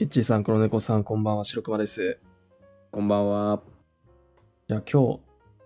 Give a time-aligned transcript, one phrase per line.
[0.00, 2.20] イッチーさん、黒猫さん、こんばんは、白熊です。
[2.92, 3.60] こんばんは。
[4.68, 5.20] じゃあ今日、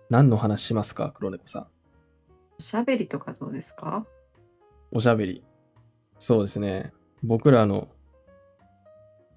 [0.09, 1.67] 何の話しますか、黒猫さん。
[2.57, 4.07] おしゃべりとかどうですか？
[4.91, 5.43] おしゃべり。
[6.17, 6.93] そうですね。
[7.21, 7.89] 僕らの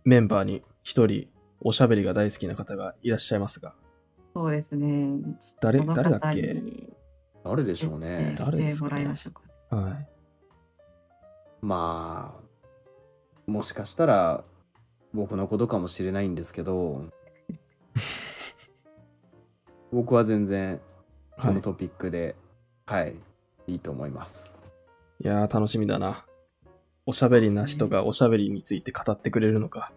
[0.07, 1.29] メンバーに一人、
[1.61, 3.75] おしゃべりが大好きな方がいらっしゃいますが、
[4.35, 5.11] そうですね。
[5.61, 6.41] 誰誰だっけ？
[6.41, 6.89] に
[7.45, 8.35] 誰でしょうね。
[8.39, 9.15] 誰ですかね？
[9.69, 10.09] はい。
[11.61, 12.35] ま
[13.47, 14.43] あ、もしかしたら
[15.17, 17.07] 僕のことかもしれないんですけど、
[19.91, 20.81] 僕は全然
[21.39, 22.37] そはい、のトピックで、
[22.85, 23.17] はい、
[23.67, 24.57] い、いと思います。
[25.25, 26.27] いやー、楽しみだな。
[27.07, 29.93] おしゃべりな人がおしゃべりについて語ってくれるのか。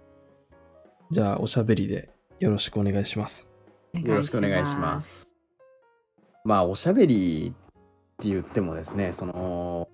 [1.11, 3.52] じゃあ、おしゃべりでよろしくお願いします。
[3.94, 5.36] よろしくお願いします。
[6.45, 9.89] まあ、おしゃべりって言ってもですね、その、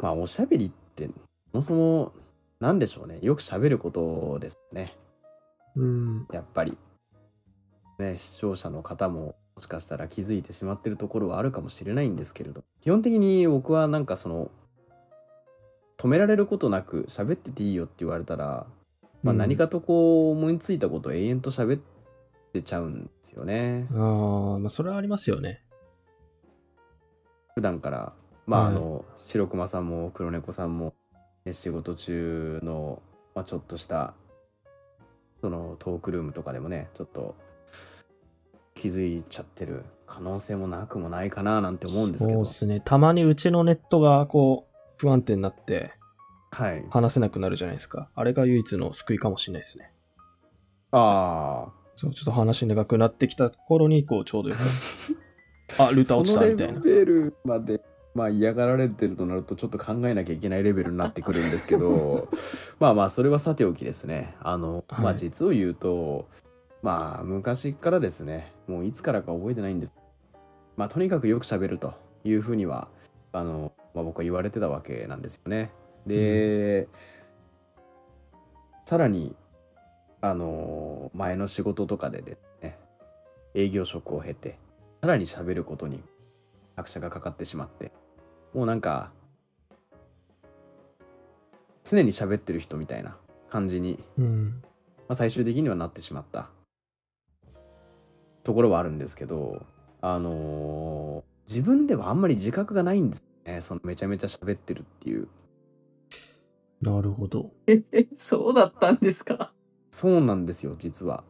[0.00, 1.08] まあ、おしゃべりって、
[1.52, 2.12] そもそも、
[2.62, 3.18] なんでしょうね。
[3.22, 4.94] よく喋ることですね。
[5.74, 6.28] うん。
[6.32, 6.78] やっぱり。
[7.98, 14.48] ね、視聴者の方ももしかしたら気づいてしまってるところはあるかもしれないんですけれど、基本的に僕はなんかその、
[15.98, 18.68] 止められることなく喋ってていいよって言われたら、
[19.24, 21.80] まあ、うん何かとこう思いついたことを永遠と喋っ
[22.52, 23.88] てちゃうんですよね。
[23.90, 25.62] あー、まあ、それはありますよね。
[27.56, 28.12] 普段から、
[28.46, 30.92] まあ、はいあの、白熊さんも黒猫さんも、ね、
[31.50, 33.02] 仕事中の、
[33.34, 34.14] まあ、ちょっとした、
[35.40, 37.34] そのトークルームとかでもね、ちょっと
[38.74, 42.80] 気づいちゃってる可能性もなくもないかななんて思うんですけどそうで、すね。
[42.84, 45.92] たまにうちのネットがこう、不安定になって
[46.52, 46.84] はい。
[46.90, 48.10] 話せなくなるじゃないですか。
[48.14, 49.90] あれが唯一の救いかもしれないですね。
[50.90, 54.58] ああ、そう、ちょっと話長くなってきた頃に、こう、ちょうどよく。
[55.82, 56.84] あ、ルーター落ちたみたいなその。
[56.84, 57.80] レベルまで、
[58.14, 62.28] まあ、嫌がられてるとなるとちょっと考えなきゃいけないレベルになってくるんですけど
[62.78, 64.34] まあまあそれはさておきですね。
[64.40, 65.14] あの、まはい。
[65.14, 66.28] あ実を言うと
[66.82, 69.94] まあ昔からですねもういつからか覚えてないんです。
[70.76, 71.94] まあとにかくよく喋ると
[72.24, 72.88] いうふうには
[73.32, 75.70] あの、まあ、僕は言われてたわけなんですよね。
[76.06, 76.88] で、
[78.84, 79.34] さらに
[80.20, 82.78] あの前の仕事とかでですね
[83.54, 84.58] 営業職を経て
[85.00, 86.02] さらに喋ることに
[86.76, 87.92] 拍車がかかってしまって
[88.54, 89.10] もうなんか
[91.84, 93.16] 常に喋ってる人みたいな
[93.50, 94.62] 感じに、うん。
[95.08, 96.48] まあ、最終的にはなってしまった。
[98.44, 99.64] ところはあるんですけど
[100.00, 103.60] あのー自分ではあんまり自覚がないんですね。
[103.60, 105.26] そのめちゃめちゃ喋ってるっていう。
[106.80, 107.50] なるほど。
[107.66, 107.82] え
[108.16, 109.52] そうだったんですか？
[109.90, 111.24] そうなんですよ実は。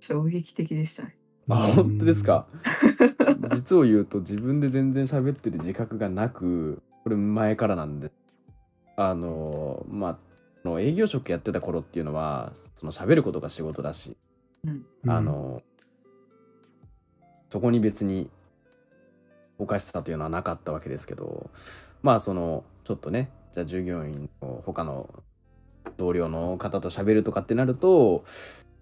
[0.00, 1.16] 衝撃的でしたね。
[1.50, 2.46] あうん本当ですか？
[3.54, 8.12] 実を言うと自分で全然喋ってる自覚がなくこれ前からなんで。
[8.98, 10.18] あのまあ
[10.62, 14.16] その営業職やってた頃っていうのはその喋ることが仕事だし、
[14.64, 14.86] うん。
[15.06, 15.62] あ、の
[17.50, 18.30] そこに別に
[19.58, 21.50] おかしさというのはなかったわけですけど。
[22.02, 25.12] まあそのちょっとねじゃあ従業員の他の
[25.96, 28.24] 同僚の方と喋るとかってなると、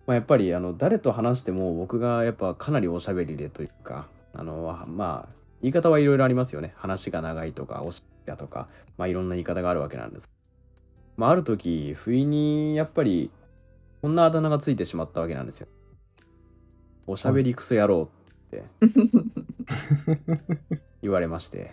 [0.06, 10.31] まあ、やっぱりあの誰と話しても僕がやっぱかなりおしゃべりでというかあのまあ言い方はいろいろありますよね話が長いとかおしゃとかまあいろんな言い方があるわけなんです。
[11.16, 13.31] まあある時不意にやっぱり
[14.03, 15.69] こんなあだ名がついてしまったわけなんですよ。
[17.06, 18.09] おしゃべりクソ野郎
[18.47, 18.65] って
[21.03, 21.72] 言われまして、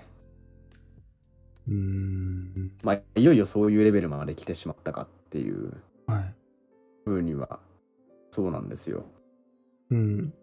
[1.68, 2.72] うん。
[2.84, 5.74] まあいよいよそういうレベルまで来てしまったかっていう
[6.08, 6.34] はい。
[7.06, 7.59] ふうには
[8.31, 9.06] そうなんですよ。
[9.92, 10.34] うん。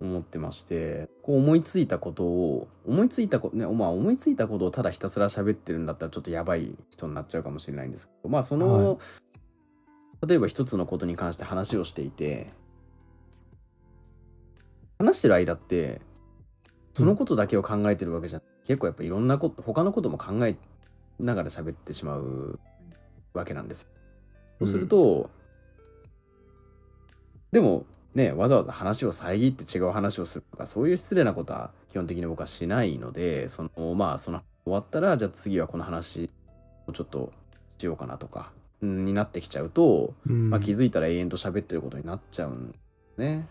[0.00, 8.98] 思ってましてこう思いついたことを思いついたことねまあ思いついたことをただひたすら喋ってるんだったらちょっとやばい人になっちゃうかもしれないんですけどまあその、
[10.26, 12.50] 例えば一つのことに関して話をしていて
[14.98, 16.00] 話してる間って
[16.92, 20.56] そのことだけを考えてるわけじゃ、結構やっぱいろんなこと他のことも考え
[21.18, 22.58] ながら喋ってしまう
[23.34, 23.88] わけなんですよ。
[24.60, 25.30] そうすると、
[27.52, 36.30] でもねわざわざ話を遮って違う話をするとかそういう失礼なことは基本的に僕はしないのでそのまあその終わったらじゃあ次はこの話
[36.86, 37.32] をちょっと
[37.78, 38.52] しようかなとか
[38.82, 42.78] うんになってきちゃうと、うんまあ、気づいたら永遠と喋ってることになっちゃうんで
[43.14, 43.46] すね。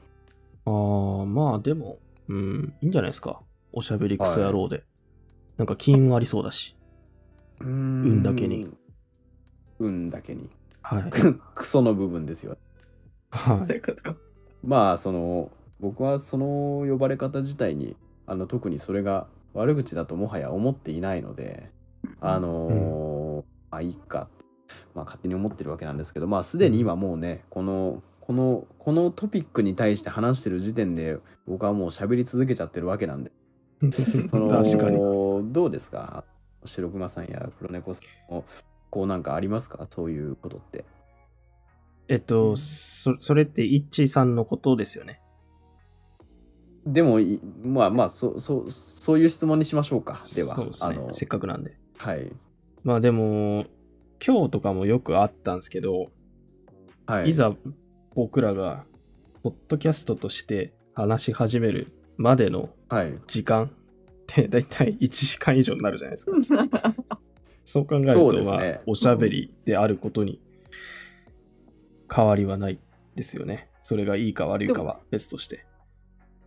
[0.66, 3.42] ああ、まあでも、うん、いいんじゃないですか。
[3.72, 4.84] おしゃべりクソ野郎で。
[5.58, 6.76] なんか金運ありそうだし。
[7.62, 8.70] 運運だけに。
[9.80, 10.50] 運だけに。
[10.82, 11.04] はい。
[11.56, 12.58] クソの部分ですよ。
[13.32, 13.60] はい。
[13.60, 14.16] そういうこと。
[14.64, 17.96] まあその僕はその呼ばれ方自体に
[18.28, 21.72] あの特にそれが悪口だともはや思っていないので
[22.20, 24.42] あのーまあいいかって
[24.94, 33.32] まあ、勝手に思ってるわけなんですけどまあすでに今もうねこのこのこのトピックに対して話してる時点で僕はもう喋り続けちゃってるわけなんで。
[34.30, 34.98] その確かに。
[35.52, 36.24] どうですか？
[36.66, 38.46] 白熊さんや黒猫さんも
[38.92, 39.88] こうなんかありますか？
[39.90, 40.86] そういうことって
[42.12, 45.22] えっと、そそれってイッチーさんのことですよね？
[46.86, 50.96] でもいまあまあそそそういう質問にしましょうかではそうですね。
[50.98, 51.78] あのせっかくなんで。
[51.98, 52.30] はい
[52.84, 53.66] まあでも、
[54.26, 56.08] 今日とかもよくあったんですけど、
[57.06, 57.54] はいいざ
[58.14, 58.84] 僕らが、
[59.44, 63.70] ポッドキャストとして話し始めるまでのはい時間っ
[64.28, 66.34] てだいたい1時間以上になるじゃないですか。
[67.64, 70.42] そう考えると、まあ、おしゃべりであることに
[72.14, 72.80] 変わりはない
[73.16, 73.70] ですよね。
[73.84, 75.66] それがいいか悪いかは別として。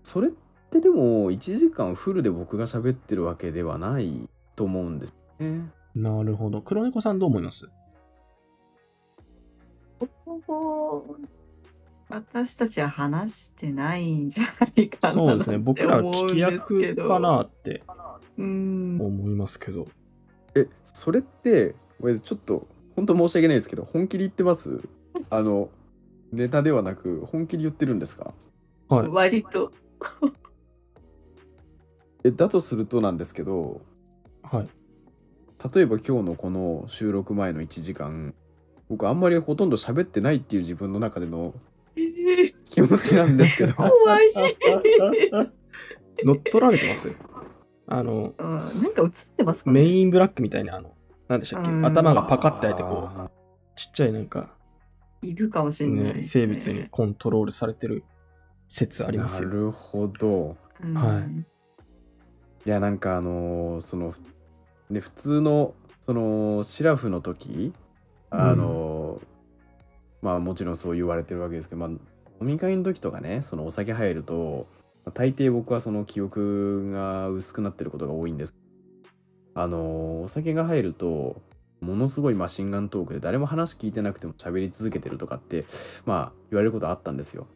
[0.02, 0.30] それっ
[0.70, 5.70] てでも1時間フルで僕が喋ってるわけではないと思うんですね。
[5.94, 6.60] なるほど。
[6.60, 7.68] 黒猫さんどう思います？
[12.08, 15.58] 私たちは話してないんじゃないかなそうですね。
[15.58, 17.82] 僕らは聞き役役かなって
[18.36, 19.86] うん思いますけど。
[20.54, 21.74] えそれって
[22.22, 24.80] ちょっと本当申し訳ないですけど本気で言ってます？
[25.30, 25.70] あの
[26.32, 28.32] ネタではなく本気で言ってるんですか？
[28.88, 29.08] はい。
[29.08, 29.70] 割と。
[32.24, 33.80] えだとするとなんですけど
[34.42, 34.68] はい。
[35.74, 38.34] 例えば今日のこの収録前の1時間
[38.88, 41.54] 僕あんまりほとんど喋ってないっていう自分の中での
[41.96, 42.54] えー。
[42.66, 43.72] 気持ちなんですけど。
[43.76, 43.90] 怖
[44.20, 44.32] い、
[46.24, 47.12] 乗っ取られてます？
[47.86, 49.80] あの、うん、なんか映ってますかね？
[49.82, 50.94] メインブラックみたいな、あの、
[51.28, 51.70] なんでしたっけ？
[51.70, 51.84] うん。
[51.86, 53.30] 頭がパカッて開いて、こう、あ
[53.76, 54.53] ちっちゃいなんか、
[55.24, 58.04] いるかもしれないね、生物にコントロールされてる
[58.68, 59.48] 説あーりますよ。
[59.48, 60.56] なるほど。
[60.82, 60.94] うん。
[60.94, 61.22] はい。
[62.66, 64.14] いやなんかあのーその
[64.90, 65.74] ね普通の
[66.06, 67.72] そのシラフの時
[68.30, 69.22] あのー
[70.22, 71.98] まあもちろんそう言われてるわけですけど、まあ、飲
[72.40, 74.66] み会の時とかねそのお酒入ると
[75.04, 78.54] まあ大抵僕はその記憶が薄くなってることが多いんです。
[79.54, 81.42] あのーお酒が入ると
[81.84, 85.64] ものすごいマシンガントークで誰も話聞いてなくても喋り続けてるとかって
[86.06, 87.46] まあ言われることあったんですよ。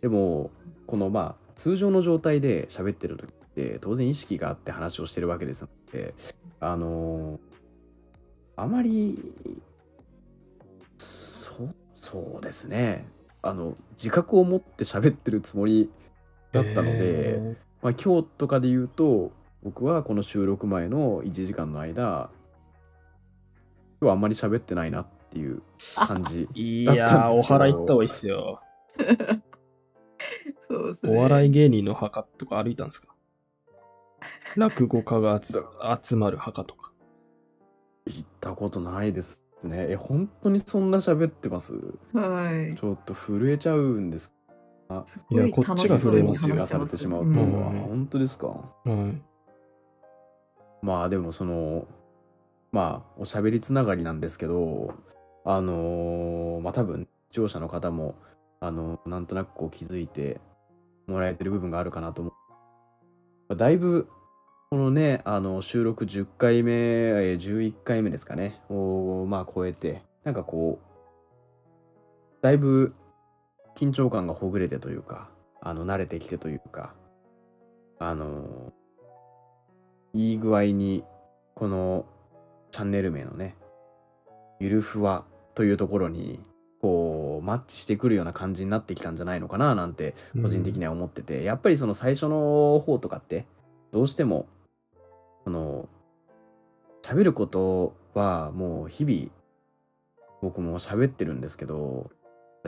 [0.00, 0.50] でも
[0.86, 6.14] このまあ通常の状態で喋ってる時って当然意識があって話をしてるわけですので
[6.60, 7.58] あのー
[8.58, 9.16] あまり
[10.98, 13.06] そうそうですね。
[13.40, 15.90] あの自覚を持って喋ってるつもり
[16.50, 19.30] だったので、へまあ、今日とかで言うと
[19.62, 22.30] 僕はこの収録前の1時間の間
[24.00, 25.62] 今日はあんまり喋ってないなっていう
[25.96, 27.64] 感じーいだったんですけど。
[27.64, 28.60] やー、お祓い行った方がいいっすよ。
[30.68, 31.16] そうですね。
[31.18, 33.08] お笑い芸人の墓とか歩いたんですか？
[34.56, 35.54] 落語家が集
[36.02, 36.92] 集まる墓とか。
[38.06, 39.88] 行ったことないですね。
[39.90, 41.74] え本当にそんな喋ってます？
[42.14, 42.78] はい。
[42.78, 44.32] ちょっと震えちゃうんです
[45.04, 46.56] すごいやこっちが震えますよ。
[46.58, 47.66] されてしまうと、んうん。
[47.66, 48.46] あ本当ですか？
[48.48, 49.22] はい。
[50.80, 51.86] まあでもその
[52.72, 54.94] まあおしゃべりつながりなんですけど
[55.44, 58.14] あのーまあ多分視聴者の方も
[58.60, 60.40] あのなんとなくこう気づいて
[61.06, 62.32] もらえてる部分があるかなと思
[63.50, 63.56] う。
[63.56, 64.08] だいぶ
[64.70, 70.88] このねあの収録10回目え11回目ですかねをまあ超えてなんかこう
[72.42, 72.94] だいぶ
[73.76, 75.30] 緊張感がほぐれてというか
[75.62, 76.92] あの慣れてきてというか
[77.98, 78.72] あの
[80.12, 81.04] いい具合に
[81.54, 82.04] この
[82.70, 83.56] チャンネル名のね
[84.60, 86.40] ゆるふわというところに
[86.80, 93.46] こうマッチしてくるような感じになってきたんじゃないのかななんて個人的には思ってて、やっぱりその最初の方とかって
[93.90, 94.46] どうしても
[95.44, 95.88] その
[97.02, 99.30] 喋ることはもう日々
[100.42, 102.10] 僕も喋ってるんですけど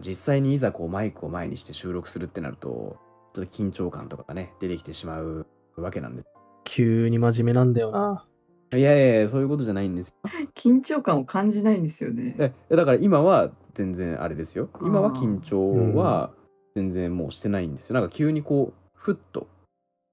[0.00, 2.96] 実際にいざこうマイクを前にして収録するってなると
[3.34, 6.26] ちょっと緊張感とかがね出てきてしまうわけなんです
[6.64, 8.24] 急に真面目なんだよな。
[8.72, 10.14] いやいやいやそういうことじゃないんですよ。
[10.54, 12.36] 緊張感を感じないんですよね。
[12.38, 14.68] ええだから今は全然あれですよ。
[14.80, 16.30] 今は緊張は
[16.76, 17.94] 全然もうしてないんですよ。
[17.94, 19.48] なんか急にこうふっと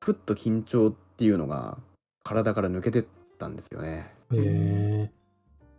[0.03, 1.77] ふっと緊張っていうのが
[2.23, 3.05] 体から抜けてっ
[3.37, 4.11] たんですよね。
[4.31, 5.11] へえ。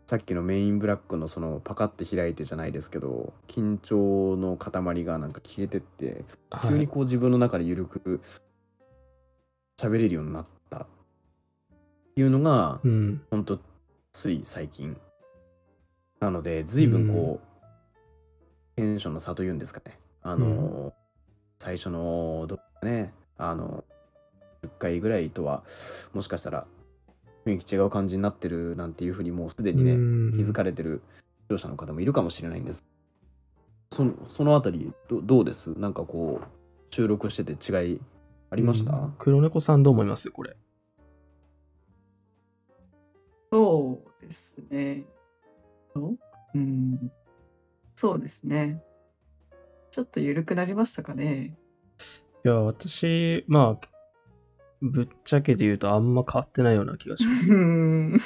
[0.07, 6.71] さっきのメインブラックのそのパカって開いてじゃないですけど緊張の塊がなんか消えてってはい。
[6.71, 8.21] 急にこう自分の中で緩く
[9.79, 10.58] 喋れるようになったって
[12.19, 13.23] いうのがうん。
[13.31, 13.61] ほんと
[14.13, 14.97] つい最近。
[16.21, 17.47] なので随分こう、
[18.75, 19.99] テンションの差というんですかね。
[20.23, 20.93] あの、
[21.59, 23.85] 最初のどっかねあの
[24.63, 25.63] 10回ぐらいとは
[26.13, 26.67] もしかしたら
[27.47, 30.33] 雰囲気違う感じになってるなんていうふうにもうすでにねうん。
[30.33, 31.03] 気づかれてる
[31.49, 32.85] 聴者の方もいるかもしれないんです。
[33.93, 35.71] そのそのあたりど、どうです？
[35.79, 36.47] なんかこう、
[36.95, 38.01] 収録してて違い
[38.51, 39.15] ありました、うん。
[39.19, 40.31] 黒猫さんどう思います？
[40.31, 40.57] これ。
[43.51, 45.05] そうですね。
[45.95, 46.15] と
[46.55, 46.59] う？
[46.59, 47.11] ん。
[47.95, 48.83] そうですね。
[49.91, 51.57] ちょっと緩くなりましたかね。
[52.45, 53.89] いや、私、まあ、
[54.81, 57.53] ぶっちゃけて言うとあんま変わってないような気がします。
[57.53, 58.19] うん。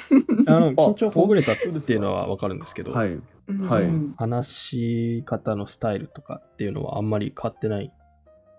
[0.47, 3.19] あの、 緊張ほぐれたっていうのはわかるんですけど、はい。
[3.67, 7.91] はいうん話し方のスタイルとかっていうのはあんまり変わってない。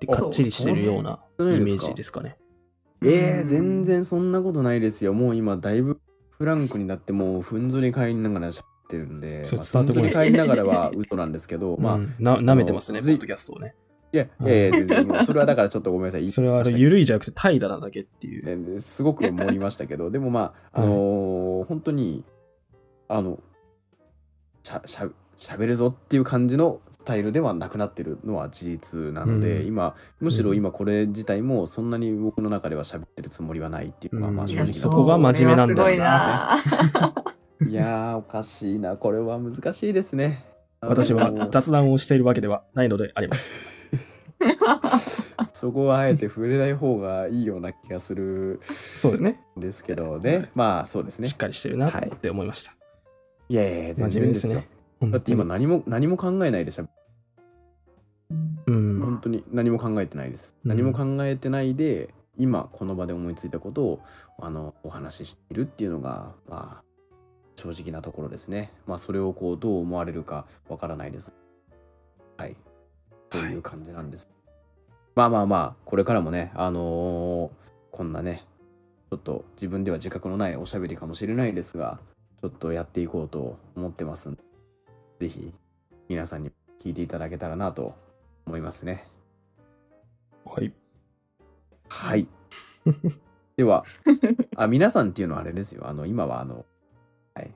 [0.01, 2.37] であかっちりしてるようなイメージですかね。
[3.03, 5.15] えー、全然そんなことないですよ。
[5.15, 6.01] もう今、だいぶ
[6.45, 13.75] フランクになって、もうふんぞり返りながら喋ってるんで、それまあ伝わってこないですふんぞりながらは嘘なんですけど、 まあ、うんな舐めてますね、ポッドキャストをね。
[14.13, 16.29] いや、いやいや、全然もうそれはだからちょっとごめんなさい。
[16.31, 18.81] それは緩いじゃなくて怠惰なだけっていう。
[18.81, 22.25] すごく盛りましたけど、でもまあ、あのー本当に、
[23.09, 23.41] あの、
[24.63, 37.15] しゃしゃしゃべるぞっていう感じのスタイルではなくなってるのは事実なので、うん今、むしろ今これ自体もそんなに僕の中では喋ってるつもりはないっていうのが、うんまあいや正直なそこが真面目なんだよそれはすごいな。
[37.69, 38.97] いやー、おかしいな。
[38.97, 40.45] これは難しいですね。
[40.81, 43.55] 私はあのー雑談をしているわけではないのであります。
[45.53, 49.41] そこはあえて触れない方がいいような気がするそうですね。
[49.57, 50.51] んですけどね。
[50.55, 51.37] まあ、そうですねしっ。
[51.37, 52.75] かりしてるなって思いました。
[53.49, 54.63] いやいやいや、全真面目でね然ですすよ。。
[55.11, 56.87] だって今何も何も考えないでしゃ
[58.67, 59.01] うん。
[59.01, 60.55] 本当に何も考えてないです。
[60.65, 64.01] うん何も考えてないで、今この場で思いついたことを
[64.39, 66.85] あのお話ししているっていうのが、まあ、
[67.57, 68.73] 正直なところですね。
[68.87, 71.33] まあ、それをこうどう思われるかわからないです。
[72.37, 72.57] はい。
[73.31, 74.29] という感じなんです。
[75.15, 78.45] まあまあまあ、これからもね、あのーこんなね、
[79.09, 82.01] ちょっと自分では自覚のないおしゃべりかもしれないですが、
[82.41, 84.43] ちょっとやっていこうと思ってますんで、
[85.19, 85.53] ぜひ
[86.09, 86.51] 皆さんに
[86.83, 87.95] 聞いていただけたらなと
[88.47, 89.07] 思いますね。
[90.45, 90.73] はい。
[91.89, 92.27] はい。
[93.57, 93.85] では、
[94.57, 95.89] あ、皆さんっていうのはあれですよ。
[95.89, 96.67] あの、今はあの、
[97.35, 97.51] はい。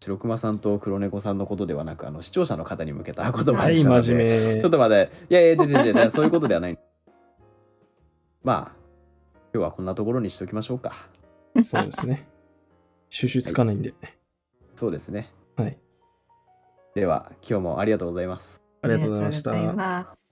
[0.00, 4.60] 白熊さんと黒猫さんのことではなく、あの、視聴者の方に向けた言葉はい、にしたので、真面目。
[4.60, 6.78] ちょっと待って、いやいや、違う違う違う、そういうことではない。
[8.42, 8.82] まあ、
[9.52, 10.92] 今日はこんなところにしておきましょうか。
[11.64, 12.26] そうですね。
[13.10, 13.92] 収集つかないんで。
[14.74, 15.30] そうですね。
[15.56, 15.78] はい。
[16.94, 18.62] では、今日もありがとうございます。
[18.82, 20.31] ありがとうございました。